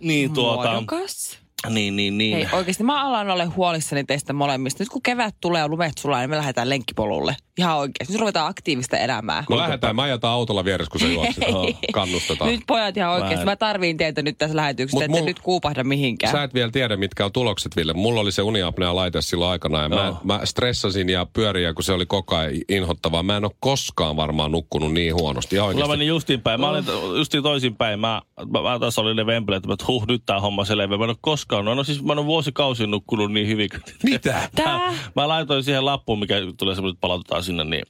Niin 0.00 0.34
tuota, 0.34 0.70
Muodokas. 0.72 1.38
niin, 1.68 1.96
niin, 1.96 2.18
niin. 2.18 2.36
Hei, 2.36 2.46
oikeasti 2.52 2.84
mä 2.84 3.06
alan 3.06 3.30
olla 3.30 3.46
huolissani 3.46 4.04
teistä 4.04 4.32
molemmista. 4.32 4.82
Nyt 4.82 4.88
kun 4.88 5.02
kevät 5.02 5.34
tulee 5.40 5.60
ja 5.60 5.68
lumet 5.68 5.98
sulaa, 5.98 6.20
niin 6.20 6.30
me 6.30 6.36
lähdetään 6.36 6.68
lenkkipolulle. 6.68 7.36
Ihan 7.58 7.76
oikeasti. 7.76 8.12
Nyt 8.12 8.20
ruvetaan 8.20 8.50
aktiivista 8.50 8.96
elämää. 8.96 9.44
No 9.50 9.56
lähdetään, 9.56 9.96
mä 9.96 10.02
ajetaan 10.02 10.34
autolla 10.34 10.64
vieressä, 10.64 10.90
kun 10.90 11.00
se 11.00 11.12
juokset. 11.12 11.44
Kannustetaan. 11.92 12.50
Nyt 12.50 12.60
pojat 12.66 12.96
ihan 12.96 13.12
oikeasti. 13.12 13.44
Mä 13.44 13.48
Mä 13.48 13.56
tarviin 13.56 13.96
teitä 13.96 14.22
nyt 14.22 14.38
tässä 14.38 14.56
lähetyksessä, 14.56 15.04
ette 15.04 15.18
mul- 15.18 15.24
nyt 15.24 15.40
kuupahda 15.40 15.84
mihinkään. 15.84 16.32
Sä 16.32 16.42
et 16.42 16.54
vielä 16.54 16.70
tiedä, 16.70 16.96
mitkä 16.96 17.24
on 17.24 17.32
tulokset, 17.32 17.76
Ville. 17.76 17.92
Mulla 17.92 18.20
oli 18.20 18.32
se 18.32 18.42
uniapnea 18.42 18.96
laite 18.96 19.22
silloin 19.22 19.50
aikana 19.50 19.82
ja 19.82 19.88
mä, 19.88 20.14
mä 20.24 20.40
stressasin 20.44 21.08
ja 21.08 21.26
pyörin, 21.32 21.64
ja 21.64 21.74
kun 21.74 21.84
se 21.84 21.92
oli 21.92 22.06
koko 22.06 22.36
ajan 22.36 22.52
inhottavaa. 22.68 23.22
Mä 23.22 23.36
en 23.36 23.44
ole 23.44 23.52
koskaan 23.60 24.16
varmaan 24.16 24.52
nukkunut 24.52 24.92
niin 24.92 25.14
huonosti. 25.14 25.56
Ihan 25.56 25.74
Mulla 25.74 25.88
meni 25.88 26.06
justiin 26.06 26.40
päin. 26.40 26.60
Mä 26.60 26.68
olin 26.68 26.84
justiin 27.16 27.42
toisinpäin. 27.42 28.00
Mä, 28.00 28.22
mä, 28.52 28.62
mä 28.62 28.78
taas 28.78 28.98
olin 28.98 29.16
ne 29.16 29.26
vempelet, 29.26 29.62
että 29.72 29.84
huh, 29.88 30.06
nyt 30.08 30.22
tää 30.26 30.40
homma 30.40 30.64
selvä. 30.64 30.98
Mä 30.98 31.04
en 31.04 31.10
ole 31.10 31.16
koskaan, 31.20 31.64
no, 31.64 31.74
no 31.74 31.84
siis 31.84 32.02
mä 32.02 32.12
en 32.12 32.18
ole 32.18 32.26
vuosikausin 32.26 32.90
nukkunut 32.90 33.32
niin 33.32 33.48
hyvin. 33.48 33.70
Mitä? 34.02 34.48
Tää? 34.54 34.94
Mä 35.16 35.28
laitoin 35.28 35.64
siihen 35.64 35.84
lappuun, 35.84 36.18
mikä 36.18 36.34
tulee 36.58 36.74
semmoinen, 36.74 36.94
että 36.94 37.00
palautetaan 37.00 37.42
sinne, 37.48 37.64
niin 37.64 37.82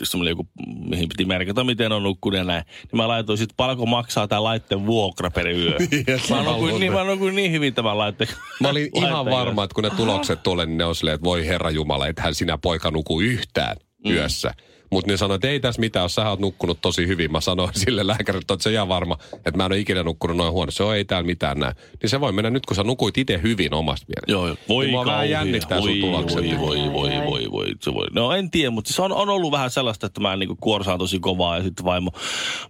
jos 0.00 0.14
oli 0.14 0.28
joku, 0.28 0.48
mihin 0.90 1.08
piti 1.08 1.24
merkata, 1.24 1.64
miten 1.64 1.92
on 1.92 2.02
nukkunut 2.02 2.38
ja 2.38 2.44
näin. 2.44 2.64
Niin 2.82 2.96
mä 2.96 3.08
laitoin 3.08 3.38
sitten, 3.38 3.56
paljonko 3.56 3.86
maksaa 3.86 4.28
tämä 4.28 4.42
laitteen 4.42 4.86
vuokra 4.86 5.30
per 5.30 5.48
yö. 5.48 5.76
mä, 6.30 6.42
nukuin, 6.42 6.80
niin, 6.80 6.92
mä 6.92 7.04
nukuin 7.04 7.36
niin 7.36 7.52
hyvin 7.52 7.74
tämän 7.74 7.98
laitteen. 7.98 8.30
Mä 8.60 8.68
olin 8.68 8.90
ihan 8.94 9.12
laitteen 9.12 9.36
varma, 9.36 9.64
että 9.64 9.74
kun 9.74 9.84
ne 9.84 9.90
tulokset 9.90 10.42
tulee, 10.42 10.66
niin 10.66 10.78
ne 10.78 10.84
on 10.84 10.94
silleen, 10.94 11.14
että 11.14 11.24
voi 11.24 11.46
herra 11.46 11.70
Jumala, 11.70 12.06
ethän 12.06 12.34
sinä 12.34 12.58
poika 12.58 12.90
nuku 12.90 13.20
yhtään 13.20 13.76
yössä. 14.08 14.54
Mutta 14.92 15.10
ne 15.10 15.16
sanoi, 15.16 15.34
että 15.34 15.48
ei 15.48 15.60
tässä 15.60 15.80
mitään, 15.80 16.04
jos 16.04 16.14
sä 16.14 16.28
oot 16.28 16.40
nukkunut 16.40 16.78
tosi 16.80 17.06
hyvin. 17.06 17.32
Mä 17.32 17.40
sanoin 17.40 17.70
sille 17.84 18.06
lääkärille, 18.06 18.42
että 18.52 18.62
se 18.62 18.72
ihan 18.72 18.88
varma, 18.88 19.18
että 19.32 19.56
mä 19.56 19.64
en 19.64 19.72
ole 19.72 19.78
ikinä 19.78 20.02
nukkunut 20.02 20.36
noin 20.36 20.52
huonosti. 20.52 20.76
Se 20.76 20.82
on, 20.82 20.96
ei 20.96 21.04
täällä 21.04 21.26
mitään 21.26 21.58
näin. 21.58 21.74
Niin 22.02 22.10
se 22.10 22.20
voi 22.20 22.32
mennä 22.32 22.50
nyt, 22.50 22.66
kun 22.66 22.76
sä 22.76 22.84
nukuit 22.84 23.18
itse 23.18 23.40
hyvin 23.42 23.74
omasta 23.74 24.06
mielestä. 24.08 24.32
Joo, 24.32 24.46
joo. 24.46 24.56
Voi 24.68 24.86
Niin 24.86 25.06
vähän 25.06 25.30
jännittää 25.30 25.80
sun 25.80 25.88
voi, 25.88 26.00
tulokset. 26.00 26.38
Voi, 26.38 26.58
voi, 26.60 26.92
voi, 26.92 27.10
voi, 27.26 27.50
voi, 27.50 27.66
se 27.80 27.94
voi. 27.94 28.06
No 28.12 28.32
en 28.32 28.50
tiedä, 28.50 28.70
mutta 28.70 28.88
siis 28.88 29.00
on, 29.00 29.12
on 29.12 29.28
ollut 29.28 29.52
vähän 29.52 29.70
sellaista, 29.70 30.06
että 30.06 30.20
mä 30.20 30.36
niinku 30.36 30.56
kuorsaan 30.60 30.98
tosi 30.98 31.20
kovaa 31.20 31.56
ja 31.56 31.62
sitten 31.62 31.84
vaimo, 31.84 32.10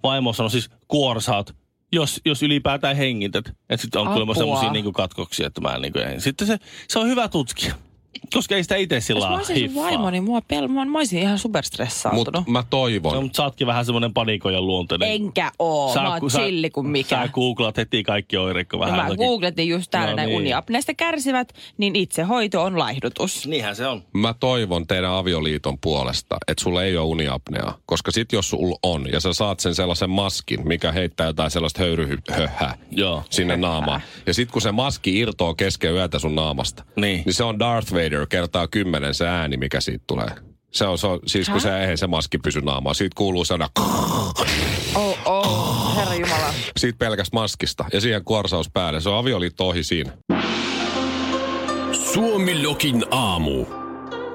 vaimo 0.02 0.33
sanoi 0.33 0.50
siis 0.50 0.71
kuorsaat, 0.88 1.55
jos, 1.93 2.21
jos 2.25 2.43
ylipäätään 2.43 2.97
hengität. 2.97 3.49
Että 3.49 3.83
sitten 3.83 4.00
on 4.00 4.09
kuulemma 4.09 4.35
semmoisia 4.35 4.73
niinku 4.73 4.93
katkoksia, 4.93 5.47
että 5.47 5.61
mä 5.61 5.75
en 5.75 5.83
niinku, 5.83 5.99
en. 5.99 6.21
Sitten 6.21 6.47
se, 6.47 6.59
se 6.88 6.99
on 6.99 7.09
hyvä 7.09 7.29
tutkia. 7.29 7.75
Koska 8.35 8.54
ei 8.57 8.62
sitä 8.62 8.76
itse 8.76 9.00
sillä 9.00 9.21
Jos 9.21 9.28
mä 9.28 9.37
olisin 9.37 9.71
sun 9.73 9.83
vaimo, 9.83 10.11
niin 10.11 10.25
mua 10.25 10.38
pel- 10.40 10.69
mä, 10.69 10.85
mä 10.85 10.99
olisin 10.99 11.23
ihan 11.23 11.38
superstressaantunut. 11.38 12.35
Mutta 12.35 12.50
mä 12.50 12.64
toivon. 12.71 13.14
No, 13.14 13.23
mutta 13.23 13.37
sä 13.37 13.42
ootkin 13.42 13.66
vähän 13.66 13.85
semmoinen 13.85 14.12
panikojan 14.14 14.66
luonteinen. 14.66 15.11
Enkä 15.12 15.52
oo. 15.59 15.95
mä 15.95 16.11
oon 16.11 16.21
chilli 16.31 16.71
kuin 16.71 16.87
mikä. 16.87 17.09
Sä 17.16 17.28
googlat 17.28 17.76
heti 17.76 18.02
kaikki 18.02 18.37
oireet, 18.37 18.69
kun 18.69 18.81
No 18.81 18.87
vähän 18.87 18.97
mä 18.99 19.02
jotakin- 19.04 19.26
googletin 19.26 19.69
just 19.69 19.90
täällä 19.90 20.11
No 20.11 20.16
näin 20.16 20.28
niin. 20.28 20.37
uniapneesta 20.37 20.95
kärsivät, 20.95 21.52
niin 21.78 21.97
itsehoito 21.97 22.62
on 22.62 22.78
laihdutus. 22.78 23.47
Niinhän 23.47 23.76
se 23.76 23.87
on. 23.87 24.02
Mä 24.12 24.35
toivon 24.40 24.87
teidän 24.87 25.11
avioliiton 25.11 25.78
puolesta, 25.78 26.37
että 26.49 26.64
sulla 26.64 26.83
ei 26.83 26.97
ole 26.97 27.07
uniapnea. 27.07 27.73
Koska 27.87 28.11
sit 28.11 28.33
jos 28.33 28.50
sulla 28.50 28.78
on, 28.83 29.07
ja 29.12 29.21
sä 29.21 29.33
saat 29.33 29.61
sen 29.61 29.75
sellaisen 29.75 30.11
maskin, 30.11 30.69
mikä 30.69 30.92
heittää 30.92 31.26
jotain 31.26 31.50
sellaista 31.50 31.81
höyryhöhää 31.83 32.78
Joo. 32.90 33.23
sinne 33.31 33.57
naamaan. 33.57 34.00
Ja 34.26 34.35
sit 34.35 34.50
kun 34.50 34.62
se 34.62 34.73
maski 34.73 35.19
irtoaa 35.19 35.54
kesken 35.54 35.92
yötä 35.92 36.19
sun 36.19 36.35
naamasta, 36.35 36.85
Niin. 36.97 37.23
niin 37.26 37.35
se 37.35 37.45
on 37.45 37.59
Darth 37.59 37.92
Vader 37.92 38.01
kertaa 38.28 38.68
kymmenen 38.68 39.14
se 39.14 39.28
ääni, 39.28 39.56
mikä 39.56 39.80
siitä 39.80 40.04
tulee. 40.06 40.28
Se 40.71 40.87
on, 40.87 40.99
se 40.99 41.06
on 41.06 41.21
siis 41.26 41.49
kun 41.49 41.61
se, 41.61 41.85
ei 41.85 41.97
se 41.97 42.06
maski 42.06 42.38
pysy 42.38 42.61
naamaan. 42.61 42.94
Siitä 42.94 43.14
kuuluu 43.16 43.44
sellainen 43.44 43.73
Oh, 44.94 45.18
oh, 45.25 45.97
herra 45.97 46.14
Jumala. 46.14 46.54
siitä 46.76 46.99
pelkästä 46.99 47.37
maskista. 47.37 47.85
Ja 47.92 48.00
siihen 48.00 48.25
kuorsaus 48.25 48.71
päälle. 48.71 49.00
Se 49.00 49.09
on 49.09 49.18
avioliitto 49.18 49.68
ohi 49.68 49.82
siinä. 49.82 50.12
Suomilokin 52.12 53.04
aamu. 53.11 53.64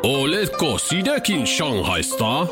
Oletko 0.04 0.78
sinäkin 0.78 1.48
Shanghaista? 1.48 2.44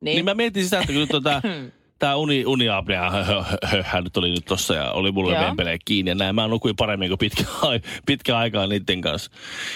Niin. 0.00 0.14
Niin 0.14 0.24
mä 0.24 0.34
mietin 0.34 0.64
sitä, 0.64 0.80
että 0.80 0.92
kun 0.92 1.00
nyt 1.00 1.10
tää 2.02 2.16
uni, 2.16 2.46
uniapnea 2.46 3.10
hö, 3.10 3.24
hö, 3.24 3.42
hö, 3.70 3.82
hö, 3.82 4.00
nyt 4.00 4.16
oli 4.16 4.30
nyt 4.30 4.44
tossa 4.44 4.74
ja 4.74 4.92
oli 4.92 5.12
mulle 5.12 5.34
Joo. 5.34 5.44
vempelee 5.44 5.78
kiinni 5.84 6.10
ja 6.10 6.14
näin. 6.14 6.34
Mä 6.34 6.48
nukuin 6.48 6.76
paremmin 6.76 7.08
kuin 7.08 7.18
pitkä, 7.18 7.44
pitkä 8.06 8.38
aikaa 8.38 8.66
niiden 8.66 9.00
kanssa. 9.00 9.30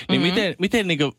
Niin 0.09 0.21
mm-hmm. 0.21 0.35
miten, 0.35 0.54
miten 0.59 0.88
niinku, 0.88 1.12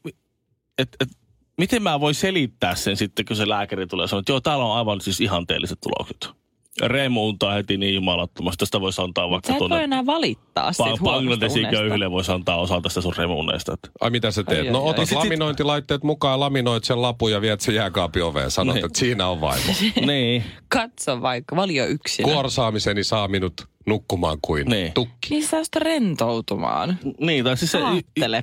et, 0.77 0.89
et, 0.99 1.09
miten 1.57 1.83
mä 1.83 1.99
voin 1.99 2.15
selittää 2.15 2.75
sen 2.75 2.97
sitten, 2.97 3.25
kun 3.25 3.35
se 3.35 3.49
lääkäri 3.49 3.87
tulee 3.87 4.03
ja 4.03 4.07
sanoo, 4.07 4.19
että 4.19 4.31
joo, 4.31 4.41
täällä 4.41 4.65
on 4.65 4.77
aivan 4.77 5.01
siis 5.01 5.21
ihanteelliset 5.21 5.79
tulokset. 5.81 6.37
Remu 6.81 7.27
untaa 7.27 7.53
heti 7.53 7.77
niin 7.77 7.95
jumalattomasti. 7.95 8.57
Tästä 8.59 8.81
voisi 8.81 9.01
antaa 9.01 9.29
vaikka 9.29 9.47
Sä 9.47 9.53
et 9.53 9.59
voi 9.59 9.69
tuonne 9.69 9.83
enää 9.83 10.05
valittaa 10.05 10.73
siitä 10.73 10.89
pa- 10.89 10.99
huonosta 10.99 11.03
Bangladesin 11.17 11.67
köyhille 11.69 12.11
voisi 12.11 12.31
antaa 12.31 12.57
osa 12.57 12.81
tästä 12.81 13.01
sun 13.01 13.13
remuuneesta. 13.17 13.73
Että. 13.73 13.89
Ai 14.01 14.09
mitä 14.09 14.31
sä 14.31 14.43
teet? 14.43 14.65
Ai, 14.65 14.71
no 14.71 14.79
ai, 14.79 14.83
ai. 14.85 14.89
otat 14.89 15.05
Sit- 15.05 15.09
sit- 15.09 15.17
laminointilaitteet 15.17 16.03
mukaan, 16.03 16.39
laminoit 16.39 16.83
sen 16.83 17.01
lapun 17.01 17.31
ja 17.31 17.41
viet 17.41 17.61
sen 17.61 17.75
jääkaapin 17.75 18.23
oveen. 18.23 18.51
Sanot, 18.51 18.75
Niin. 18.75 18.85
että 18.85 18.99
siinä 18.99 19.27
on 19.27 19.41
vaimo. 19.41 19.73
niin. 20.07 20.43
Katso 20.67 21.21
vaikka, 21.21 21.55
valio 21.55 21.85
yksinä. 21.85 22.31
Kuorsaamiseni 22.33 23.03
saa 23.03 23.27
minut 23.27 23.67
nukkumaan 23.87 24.37
kuin 24.41 24.67
Niin. 24.67 24.93
tukki. 24.93 25.27
Niin 25.29 25.47
sä 25.47 25.63
sitä 25.63 25.79
rentoutumaan. 25.79 26.99
Niin, 27.19 27.43
tai 27.45 27.57
siis 27.57 27.71
se, 27.71 27.79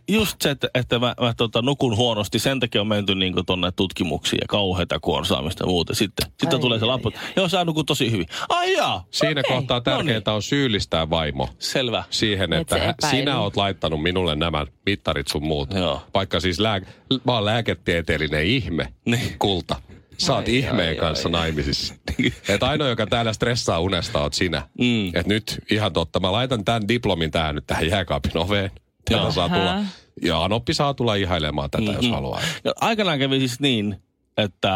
just 0.09 0.37
se, 0.43 0.51
että, 0.51 0.69
että 0.75 0.99
mä, 0.99 1.15
mä 1.21 1.35
tota, 1.37 1.63
nukun 1.63 1.97
huonosti, 1.97 2.39
sen 2.39 2.61
takia 2.61 2.81
on 2.81 2.87
menty 2.87 3.15
niin 3.15 3.35
tuonne 3.47 3.71
tutkimuksiin 3.77 4.39
ja 4.43 4.47
kauheita 4.49 5.01
kuorsaamista 5.01 5.65
ja 5.65 5.69
muuta. 5.69 5.95
Sitten, 5.95 6.27
sitten 6.27 6.55
Ai, 6.55 6.61
tulee 6.61 6.79
se 6.79 6.85
ai, 6.85 6.89
lappu, 6.89 7.13
joo 7.37 7.49
sä 7.49 7.65
nukut 7.65 7.87
tosi 7.87 8.11
hyvin. 8.11 8.27
Ai 8.49 8.73
jaa, 8.73 9.05
Siinä 9.11 9.41
Okei, 9.41 9.57
kohtaa 9.57 9.81
tärkeintä 9.81 10.33
on 10.33 10.43
syyllistää 10.43 11.11
vaimo 11.11 11.49
selvä. 11.59 12.05
siihen, 12.11 12.53
Et 12.53 12.61
että 12.61 12.79
hä- 12.79 12.91
epäily. 12.91 13.17
sinä 13.17 13.41
oot 13.41 13.57
laittanut 13.57 14.03
minulle 14.03 14.35
nämä 14.35 14.67
mittarit 14.87 15.29
sun 15.29 15.45
muut. 15.47 15.75
Joo. 15.75 16.03
Vaikka 16.15 16.41
siis 16.41 16.61
lää- 16.61 16.81
mä 17.25 17.33
oon 17.33 17.45
lääketieteellinen 17.45 18.47
ihme, 18.47 18.89
Niin. 19.07 19.37
kulta. 19.39 19.77
Sä 20.19 20.35
oot 20.35 20.49
Ai, 20.49 20.57
ihmeen 20.57 20.89
ai, 20.89 20.97
kanssa 20.97 21.29
ai. 21.29 21.33
naimisissa. 21.33 21.95
että 22.49 22.67
ainoa, 22.69 22.89
joka 22.89 23.07
täällä 23.07 23.33
stressaa 23.33 23.81
unesta, 23.81 24.21
oot 24.23 24.35
sinä. 24.35 24.69
Mm. 24.79 25.07
Että 25.07 25.29
nyt 25.29 25.59
ihan 25.71 25.93
totta, 25.93 26.21
mä 26.21 26.33
laitan 26.33 26.65
tämän 26.65 26.89
diplomin 26.89 27.31
tähän 27.31 27.55
nyt 27.55 27.67
tähän 27.67 27.87
jääkaapin 27.89 28.39
oveen. 28.39 28.71
Tätä 29.11 29.31
saa 29.31 29.49
tulla, 29.49 29.79
ja 30.23 30.45
Anoppi 30.45 30.75
saa 30.75 30.95
tulla 30.95 31.15
ihailemaan 31.15 31.71
tätä, 31.71 31.93
jos 31.93 32.05
Mhm. 32.05 32.15
haluaa. 32.15 32.41
Ja 32.65 32.73
aikanaan 32.81 33.19
kävi 33.19 33.39
siis 33.39 33.61
niin, 33.61 33.97
että 34.37 34.71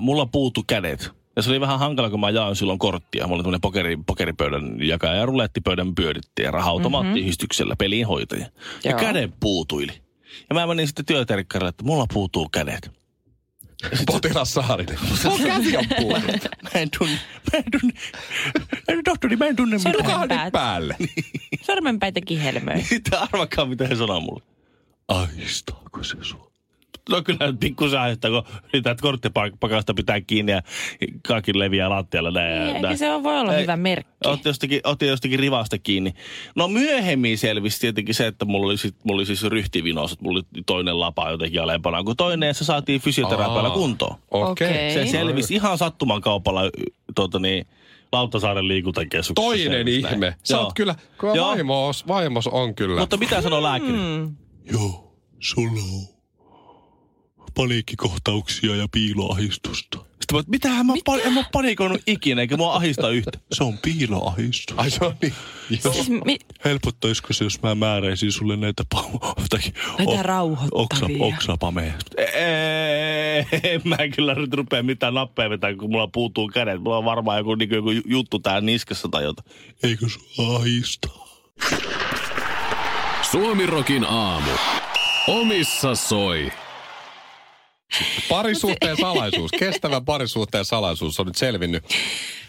mulla 0.00 0.26
puuttu 0.26 0.64
kädet. 0.66 1.10
Ja 1.36 1.42
se 1.42 1.50
oli 1.50 1.60
vähän 1.60 1.78
hankala, 1.78 2.10
kun 2.10 2.20
mä 2.20 2.30
jaoin 2.30 2.56
silloin 2.56 2.78
korttia. 2.78 3.26
Mulla 3.26 3.36
oli 3.36 3.42
tämmöinen 3.42 3.60
pokeri, 3.60 3.98
pokeripöydän 4.06 4.76
jakaja 4.86 5.14
ja 5.14 5.26
rulettipöydän 5.26 5.94
pyörittiin 5.94 6.44
ja 6.44 6.50
raha-automaattiyhdistyksellä 6.50 7.76
pelin 7.78 8.06
hoitaja. 8.06 8.46
Ja 8.84 8.90
Joo. 8.90 9.00
kädet 9.00 9.30
puutuili. 9.40 9.92
Ja 10.50 10.54
mä 10.54 10.66
menin 10.66 10.86
sitten 10.86 11.04
työterkkarille, 11.04 11.68
että 11.68 11.84
mulla 11.84 12.06
puutuu 12.12 12.48
kädet. 12.48 12.90
Potilas 14.06 14.54
Saarinen. 14.54 14.98
Mun 15.24 15.40
käsi 15.42 15.76
on 15.76 15.84
puhunut. 15.98 16.48
Mä 16.62 16.70
en 16.80 16.88
tunne, 16.98 17.18
mä 17.52 17.58
en 17.58 17.64
tunne, 17.80 17.92
tohtori, 19.04 19.36
mä 19.36 19.46
en 19.46 19.56
tunne 19.56 19.76
mitään. 19.76 19.94
Tukahan 19.94 20.28
nyt 20.28 20.52
päälle. 20.52 20.96
Sormenpäitä 21.62 22.20
kihelmöi. 22.20 22.82
Sitten 22.82 23.18
arvakaa, 23.18 23.66
mitä 23.66 23.86
he 23.88 23.94
sanoo 23.96 24.20
mulle. 24.20 24.42
Aistaako 25.08 26.04
se 26.04 26.16
sua? 26.22 26.51
No 27.10 27.22
kyllä 27.22 27.54
pikkusen 27.60 28.00
aistaa, 28.00 28.30
kun 28.30 28.42
yrität 28.74 29.00
korttipakasta 29.00 29.94
pitää 29.94 30.20
kiinni 30.20 30.52
ja 30.52 30.62
kaikki 31.26 31.58
leviää 31.58 31.90
lattialla 31.90 32.30
näin. 32.30 32.56
ja 32.56 32.66
Eikä 32.66 32.80
näin. 32.80 32.98
se 32.98 33.22
voi 33.22 33.40
olla 33.40 33.54
Ei. 33.56 33.62
hyvä 33.62 33.76
merkki. 33.76 34.12
Otti 34.24 34.48
jostakin, 34.48 34.80
otti 34.84 35.06
jostakin 35.06 35.38
rivasta 35.38 35.78
kiinni. 35.78 36.14
No 36.54 36.68
myöhemmin 36.68 37.38
selvisi 37.38 37.80
tietenkin 37.80 38.14
se, 38.14 38.26
että 38.26 38.44
mulla 38.44 38.66
oli, 38.66 38.76
sit, 38.76 38.94
mulla 39.04 39.18
oli 39.18 39.26
siis 39.26 39.42
ryhtivinos, 39.44 40.12
että 40.12 40.24
mulla 40.24 40.38
oli 40.38 40.62
toinen 40.66 41.00
lapa 41.00 41.30
jotenkin 41.30 41.62
alempana 41.62 42.04
kuin 42.04 42.16
toinen 42.16 42.46
ja 42.46 42.54
se 42.54 42.64
saatiin 42.64 43.00
fysioterapialla 43.00 43.70
kuntoon. 43.70 44.16
Okei. 44.30 44.68
Okei. 44.68 44.92
Se 44.94 45.06
selvisi 45.06 45.54
ihan 45.54 45.78
sattuman 45.78 46.20
kaupalla 46.20 46.62
tuota 47.14 47.38
niin, 47.38 47.66
Lauttasaaren 48.12 48.68
liikuntakeskuksessa. 48.68 49.48
Toinen 49.48 49.88
ihme. 49.88 50.16
näin. 50.16 50.34
Sä 50.44 50.54
Joo. 50.54 50.64
oot 50.64 50.72
kyllä, 50.74 50.94
kyllä 51.18 51.44
vaimos, 51.44 52.06
vaimos 52.08 52.46
on 52.46 52.74
kyllä. 52.74 53.00
Mutta 53.00 53.16
mitä 53.16 53.40
sanoo 53.42 53.62
lääkäri? 53.62 53.92
Mm. 53.92 54.36
Joo, 54.72 55.14
sulla 55.40 55.70
on 55.70 56.21
paniikkikohtauksia 57.54 58.76
ja 58.76 58.86
piiloahistusta. 58.92 59.98
Sitten 59.98 60.34
mä, 60.34 60.36
oon, 60.38 60.44
mitähän 60.48 60.86
mä, 60.86 60.92
pa- 61.10 61.26
en 61.26 61.32
mä 61.32 61.44
panikoinut 61.52 62.02
ikinä, 62.06 62.40
eikä 62.40 62.56
mua 62.56 62.74
ahista 62.74 63.10
yhtä. 63.10 63.30
Se 63.52 63.64
on 63.64 63.78
piiloahistus. 63.78 64.78
Ai 64.78 64.90
se 64.90 65.04
on 65.04 65.14
niin. 65.22 65.34
Joo. 65.84 65.92
Siis 65.94 66.08
mi- 66.24 66.38
Helpottaisiko 66.64 67.32
se, 67.32 67.44
jos 67.44 67.62
mä 67.62 67.74
määräisin 67.74 68.32
sulle 68.32 68.56
näitä 68.56 68.82
pa- 68.94 69.40
jotakin 69.42 69.74
Näitä 69.98 70.22
rauhoittavia. 70.22 71.24
oksapameja? 71.24 71.92
En 73.62 73.80
mä 73.84 73.96
kyllä 74.16 74.34
nyt 74.34 74.54
rupea 74.54 74.82
mitään 74.82 75.14
nappeja 75.14 75.50
vetää, 75.50 75.74
kun 75.76 75.90
mulla 75.90 76.06
puutuu 76.08 76.48
kädet. 76.48 76.82
Mulla 76.82 76.98
on 76.98 77.04
varmaan 77.04 77.38
joku, 77.38 77.54
niin 77.54 77.70
joku 77.70 77.90
juttu 78.06 78.38
tää 78.38 78.60
niskassa 78.60 79.08
tai 79.08 79.22
jotain. 79.24 79.48
Eikö 79.82 80.06
sua 80.08 80.56
ahistaa? 80.56 81.28
Suomirokin 83.30 84.04
aamu. 84.04 84.50
Omissa 85.28 85.94
soi. 85.94 86.52
Parisuhteen 88.28 88.96
salaisuus, 88.96 89.50
kestävä 89.58 90.00
parisuhteen 90.00 90.64
salaisuus 90.64 91.20
on 91.20 91.26
nyt 91.26 91.36
selvinnyt. 91.36 91.84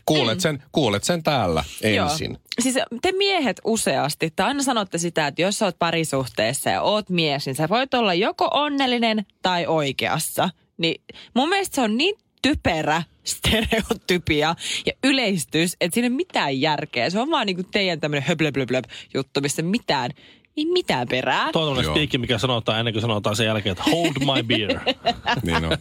Kuulet 0.06 0.40
sen, 0.40 0.64
kuulet 0.72 1.04
sen 1.04 1.24
täällä 1.24 1.64
ensin. 1.82 2.32
Joo. 2.32 2.40
Siis 2.62 2.76
te 3.02 3.12
miehet 3.12 3.62
useasti, 3.64 4.34
te 4.36 4.44
aina 4.44 4.64
sanotte 4.64 4.98
sitä, 4.98 5.28
että 5.28 5.42
jos 5.42 5.60
sä 5.60 5.66
oot 5.66 5.80
parisuhteessa 5.80 6.70
ja 6.70 6.82
oot 6.82 7.10
mies, 7.10 7.46
niin 7.46 7.56
sä 7.56 7.70
voit 7.70 7.94
olla 7.94 8.14
joko 8.14 8.50
onnellinen 8.54 9.26
tai 9.42 9.66
oikeassa. 9.66 10.50
Niin 10.78 11.02
mun 11.34 11.50
mielestä 11.50 11.76
se 11.76 11.82
on 11.82 11.98
niin 11.98 12.16
typerä 12.42 13.04
stereotypia 13.24 14.56
ja 14.86 14.94
yleistys, 15.04 15.76
että 15.82 15.94
siinä 15.94 16.06
ei 16.06 16.10
mitään 16.10 16.62
järkeä. 16.62 17.10
Se 17.10 17.20
on 17.20 17.32
vaan 17.32 17.46
niinku 17.46 17.64
teidän 17.64 18.00
tämmöinen 18.00 18.28
höblöblöblöb 18.28 18.86
juttu, 19.14 19.42
missä 19.42 19.62
mitään, 19.62 20.12
ei 20.58 20.66
mitään 20.66 21.08
perää. 21.08 21.52
Tuo 21.52 21.70
on 21.70 21.86
spiikki, 21.86 22.18
mikä 22.18 22.38
sanotaan 22.38 22.80
ennen 22.80 22.94
kuin 22.94 23.02
sanotaan 23.02 23.36
sen 23.36 23.46
jälkeen, 23.46 23.72
että 23.72 23.84
hold 23.92 24.14
my 24.20 24.44
beer. 24.44 24.80
Niin 25.44 25.66
on. 25.66 25.78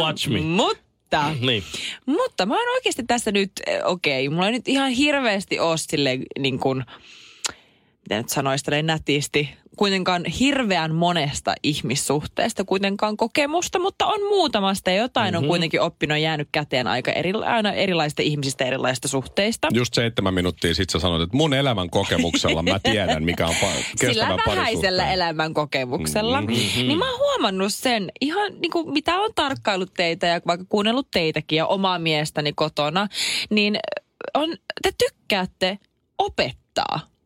Watch 0.00 0.28
me. 0.28 0.40
Mutta 0.40 1.34
Niin. 1.40 1.62
Mutta 2.06 2.46
mä 2.46 2.54
oon 2.54 2.74
oikeasti 2.74 3.02
tässä 3.06 3.32
nyt, 3.32 3.52
eh, 3.66 3.80
okei, 3.84 4.28
mulla 4.28 4.46
ei 4.46 4.52
nyt 4.52 4.68
ihan 4.68 4.90
hirveästi 4.90 5.58
ole 5.58 5.76
sille 5.76 6.18
niin 6.38 6.58
kuin, 6.58 6.84
miten 8.08 8.18
nyt 8.18 8.28
sanoisi 8.28 8.64
tälleen 8.64 8.86
nätisti, 8.86 9.50
kuitenkaan 9.76 10.24
hirveän 10.24 10.94
monesta 10.94 11.54
ihmissuhteesta 11.62 12.64
kuitenkaan 12.64 13.16
kokemusta, 13.16 13.78
mutta 13.78 14.06
on 14.06 14.20
muutamasta 14.28 14.90
ja 14.90 14.96
jotain 14.96 15.34
mm-hmm. 15.34 15.44
on 15.44 15.48
kuitenkin 15.48 15.80
oppinut 15.80 16.18
jäänyt 16.18 16.48
käteen 16.52 16.86
aika 16.86 17.12
eri, 17.12 17.32
aina 17.44 17.72
erilaisista 17.72 18.22
ihmisistä 18.22 18.64
erilaisista 18.64 19.08
suhteista. 19.08 19.68
Just 19.72 19.94
seitsemän 19.94 20.34
minuuttia 20.34 20.74
sitten 20.74 20.92
sä 20.92 21.02
sanoit, 21.02 21.22
että 21.22 21.36
mun 21.36 21.54
elämän 21.54 21.90
kokemuksella 21.90 22.62
mä 22.62 22.78
tiedän, 22.82 23.24
mikä 23.24 23.46
on 23.46 23.54
pa- 23.54 23.84
Sillä 24.06 24.38
vähäisellä 24.46 25.12
elämän 25.12 25.54
kokemuksella. 25.54 26.40
Mm-hmm. 26.40 26.88
Niin 26.88 26.98
mä 26.98 27.10
oon 27.10 27.18
huomannut 27.18 27.74
sen, 27.74 28.12
ihan 28.20 28.52
niin 28.60 28.70
kuin 28.70 28.92
mitä 28.92 29.14
on 29.18 29.30
tarkkailut 29.34 29.90
teitä 29.96 30.26
ja 30.26 30.40
vaikka 30.46 30.66
kuunnellut 30.68 31.08
teitäkin 31.10 31.56
ja 31.56 31.66
omaa 31.66 31.98
miestäni 31.98 32.52
kotona, 32.52 33.08
niin 33.50 33.78
on, 34.34 34.56
te 34.82 34.92
tykkäätte 34.98 35.78
opettaa. 36.18 37.17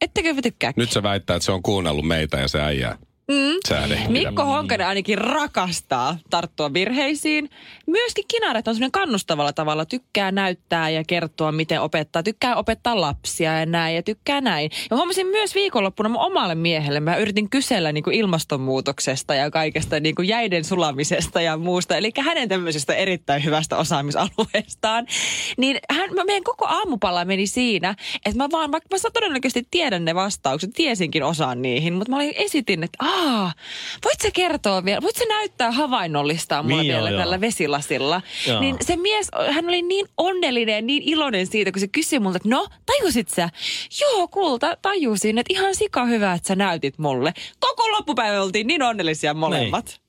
Ettekö 0.00 0.34
te 0.34 0.42
tykkää? 0.42 0.72
Nyt 0.76 0.90
se 0.90 1.02
väittää, 1.02 1.36
että 1.36 1.44
se 1.44 1.52
on 1.52 1.62
kuunnellut 1.62 2.06
meitä 2.06 2.38
ja 2.38 2.48
se 2.48 2.60
äijää. 2.60 2.98
Mm. 3.30 4.12
Mikko 4.12 4.44
Honkanen 4.44 4.86
ainakin 4.86 5.18
rakastaa 5.18 6.18
tarttua 6.30 6.72
virheisiin. 6.72 7.50
Myöskin 7.86 8.24
Kinaret 8.28 8.68
on 8.68 8.74
semmoinen 8.74 8.92
kannustavalla 8.92 9.52
tavalla. 9.52 9.84
Tykkää 9.84 10.32
näyttää 10.32 10.90
ja 10.90 11.04
kertoa, 11.06 11.52
miten 11.52 11.80
opettaa. 11.80 12.22
Tykkää 12.22 12.56
opettaa 12.56 13.00
lapsia 13.00 13.58
ja 13.58 13.66
näin 13.66 13.96
ja 13.96 14.02
tykkää 14.02 14.40
näin. 14.40 14.70
Ja 14.90 14.96
huomasin 14.96 15.26
myös 15.26 15.54
viikonloppuna 15.54 16.08
mun 16.08 16.20
omalle 16.20 16.54
miehelle. 16.54 17.00
Mä 17.00 17.16
yritin 17.16 17.50
kysellä 17.50 17.92
niin 17.92 18.04
kuin 18.04 18.16
ilmastonmuutoksesta 18.16 19.34
ja 19.34 19.50
kaikesta 19.50 20.00
niin 20.00 20.14
kuin 20.14 20.28
jäiden 20.28 20.64
sulamisesta 20.64 21.40
ja 21.40 21.56
muusta. 21.56 21.96
Eli 21.96 22.10
hänen 22.20 22.48
tämmöisestä 22.48 22.94
erittäin 22.94 23.44
hyvästä 23.44 23.76
osaamisalueestaan. 23.76 25.06
Niin 25.56 25.78
hän, 25.90 26.14
mä 26.14 26.24
meidän 26.24 26.44
koko 26.44 26.66
aamupala 26.66 27.24
meni 27.24 27.46
siinä, 27.46 27.94
että 28.26 28.36
mä 28.36 28.48
vaan, 28.52 28.72
vaikka 28.72 28.88
mä 28.92 29.10
todennäköisesti 29.12 29.68
tiedän 29.70 30.04
ne 30.04 30.14
vastaukset, 30.14 30.70
tiesinkin 30.74 31.22
osaan 31.22 31.62
niihin, 31.62 31.94
mutta 31.94 32.10
mä 32.10 32.16
olin 32.16 32.34
esitin, 32.36 32.82
että 32.82 32.98
aa, 33.20 33.52
voit 34.04 34.20
sä 34.22 34.30
kertoa 34.30 34.84
vielä, 34.84 35.02
voit 35.02 35.16
sä 35.16 35.24
näyttää 35.28 35.70
havainnollistaa 35.70 36.62
mulle 36.62 36.82
Niin, 36.82 36.90
joo, 36.90 36.98
vielä 36.98 37.10
joo. 37.10 37.20
tällä 37.20 37.40
vesilasilla. 37.40 38.22
Joo. 38.46 38.60
Niin 38.60 38.76
se 38.80 38.96
mies, 38.96 39.28
hän 39.50 39.64
oli 39.68 39.82
niin 39.82 40.06
onnellinen 40.16 40.74
ja 40.74 40.82
niin 40.82 41.02
iloinen 41.02 41.46
siitä, 41.46 41.72
kun 41.72 41.80
se 41.80 41.88
kysyi 41.88 42.18
multa, 42.18 42.36
että 42.36 42.48
no, 42.48 42.66
tajusit 42.86 43.28
sä? 43.28 43.48
Joo, 44.00 44.28
kulta, 44.28 44.76
tajusin, 44.82 45.38
että 45.38 45.52
ihan 45.52 45.74
sika 45.74 46.04
hyvä, 46.04 46.32
että 46.32 46.48
sä 46.48 46.56
näytit 46.56 46.98
mulle. 46.98 47.32
Koko 47.60 47.90
loppupäivä 47.92 48.42
oltiin 48.42 48.66
niin 48.66 48.82
onnellisia 48.82 49.34
molemmat. 49.34 50.00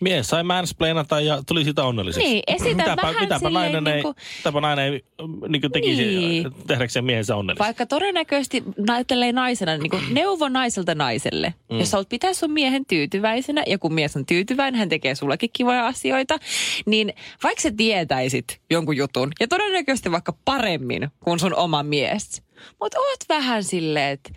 Mies 0.00 0.28
sai 0.28 0.42
mansplainata 0.42 1.20
ja 1.20 1.42
tuli 1.46 1.64
siitä 1.64 1.84
onnelliseksi. 1.84 2.28
Niin, 2.28 2.42
esitä 2.46 2.74
mitäpä, 2.76 3.02
vähän 3.02 3.20
mitäpä 3.20 3.50
nainen, 3.50 3.86
ei, 3.86 3.94
niinku- 3.94 4.14
mitäpä 4.38 4.60
nainen 4.60 4.84
ei 4.92 5.04
niin 5.48 5.60
kuin 5.60 5.72
tekisi 5.72 6.06
Niin. 6.06 6.52
tehdäkseen 6.66 7.04
miehensä 7.04 7.36
onnelliseksi. 7.36 7.66
Vaikka 7.66 7.86
todennäköisesti 7.86 8.62
näyttelee 8.86 9.32
naisena, 9.32 9.76
niin 9.76 9.90
kuin 9.90 10.02
neuvo 10.14 10.48
naiselta 10.48 10.94
naiselle. 10.94 11.54
Mm. 11.72 11.78
Jos 11.78 11.90
sä 11.90 11.96
haluat 11.96 12.08
pitää 12.08 12.32
sun 12.34 12.50
miehen 12.50 12.86
tyytyväisenä 12.86 13.62
ja 13.66 13.78
kun 13.78 13.94
mies 13.94 14.16
on 14.16 14.26
tyytyväinen, 14.26 14.78
hän 14.78 14.88
tekee 14.88 15.14
sullekin 15.14 15.50
kivoja 15.52 15.86
asioita, 15.86 16.38
niin 16.86 17.12
vaikka 17.42 17.62
sä 17.62 17.70
tietäisit 17.76 18.60
jonkun 18.70 18.96
jutun 18.96 19.32
ja 19.40 19.48
todennäköisesti 19.48 20.12
vaikka 20.12 20.32
paremmin 20.44 21.08
kuin 21.24 21.38
sun 21.38 21.54
oma 21.54 21.82
mies, 21.82 22.42
mutta 22.80 22.98
oot 22.98 23.20
vähän 23.28 23.64
silleen, 23.64 24.10
että 24.10 24.30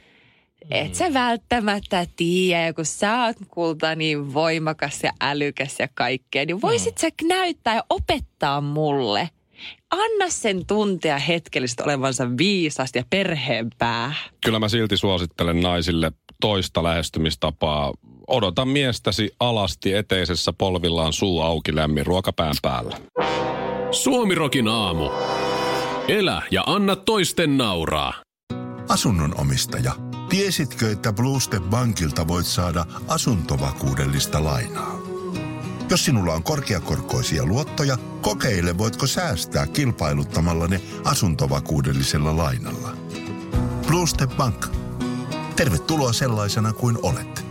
et 0.72 0.96
sä 0.96 1.14
välttämättä 1.14 2.06
tiedä, 2.16 2.66
ja 2.66 2.74
kun 2.74 2.86
sä 2.86 3.24
oot 3.24 3.38
kulta 3.48 3.96
niin 3.96 4.34
voimakas 4.34 5.04
ja 5.04 5.12
älykäs 5.22 5.76
ja 5.80 5.88
kaikkea, 5.94 6.46
niin 6.46 6.62
voisit 6.62 6.98
sä 6.98 7.10
näyttää 7.24 7.76
ja 7.76 7.84
opettaa 7.90 8.62
mulle. 8.62 9.30
Anna 9.92 10.30
sen 10.30 10.66
tuntea 10.66 11.18
hetkellisesti 11.18 11.84
olevansa 11.84 12.38
viisas 12.38 12.90
ja 12.96 13.04
perheen 13.10 13.68
pää. 13.78 14.14
Kyllä 14.46 14.60
mä 14.60 14.70
silti 14.70 14.98
suosittelen 14.98 15.62
naisille 15.62 16.12
toista 16.42 16.84
lähestymistapaa. 16.84 17.94
Odota 18.28 18.66
miestäsi 18.66 19.32
alasti 19.40 19.94
eteisessä 19.94 20.54
polvillaan 20.54 21.14
suu 21.14 21.42
auki 21.42 21.76
lämmin 21.76 22.06
ruokapään 22.06 22.56
päällä. 22.62 22.98
Suomirokin 23.92 24.68
aamu. 24.68 25.10
Elä 26.08 26.42
ja 26.52 26.64
anna 26.66 26.96
toisten 26.96 27.58
nauraa. 27.58 28.14
Asunnon 28.90 29.40
omistaja, 29.40 29.92
tiesitkö, 30.32 30.92
että 30.92 31.14
Bluestep 31.14 31.64
Bankilta 31.64 32.28
voit 32.28 32.46
saada 32.46 32.86
asuntovakuudellista 33.08 34.44
lainaa? 34.44 34.98
Jos 35.90 36.06
sinulla 36.06 36.34
on 36.34 36.44
korkeakorkoisia 36.44 37.46
luottoja, 37.46 37.98
kokeile 38.22 38.78
voitko 38.78 39.08
säästää 39.08 39.68
kilpailuttamalla 39.68 40.68
ne 40.68 40.82
asuntovakuudellisella 41.04 42.38
lainalla. 42.38 42.98
Bluestep 43.88 44.32
Bank. 44.38 44.68
Tervetuloa 45.56 46.14
sellaisena 46.14 46.74
kuin 46.74 46.98
olet. 47.02 47.51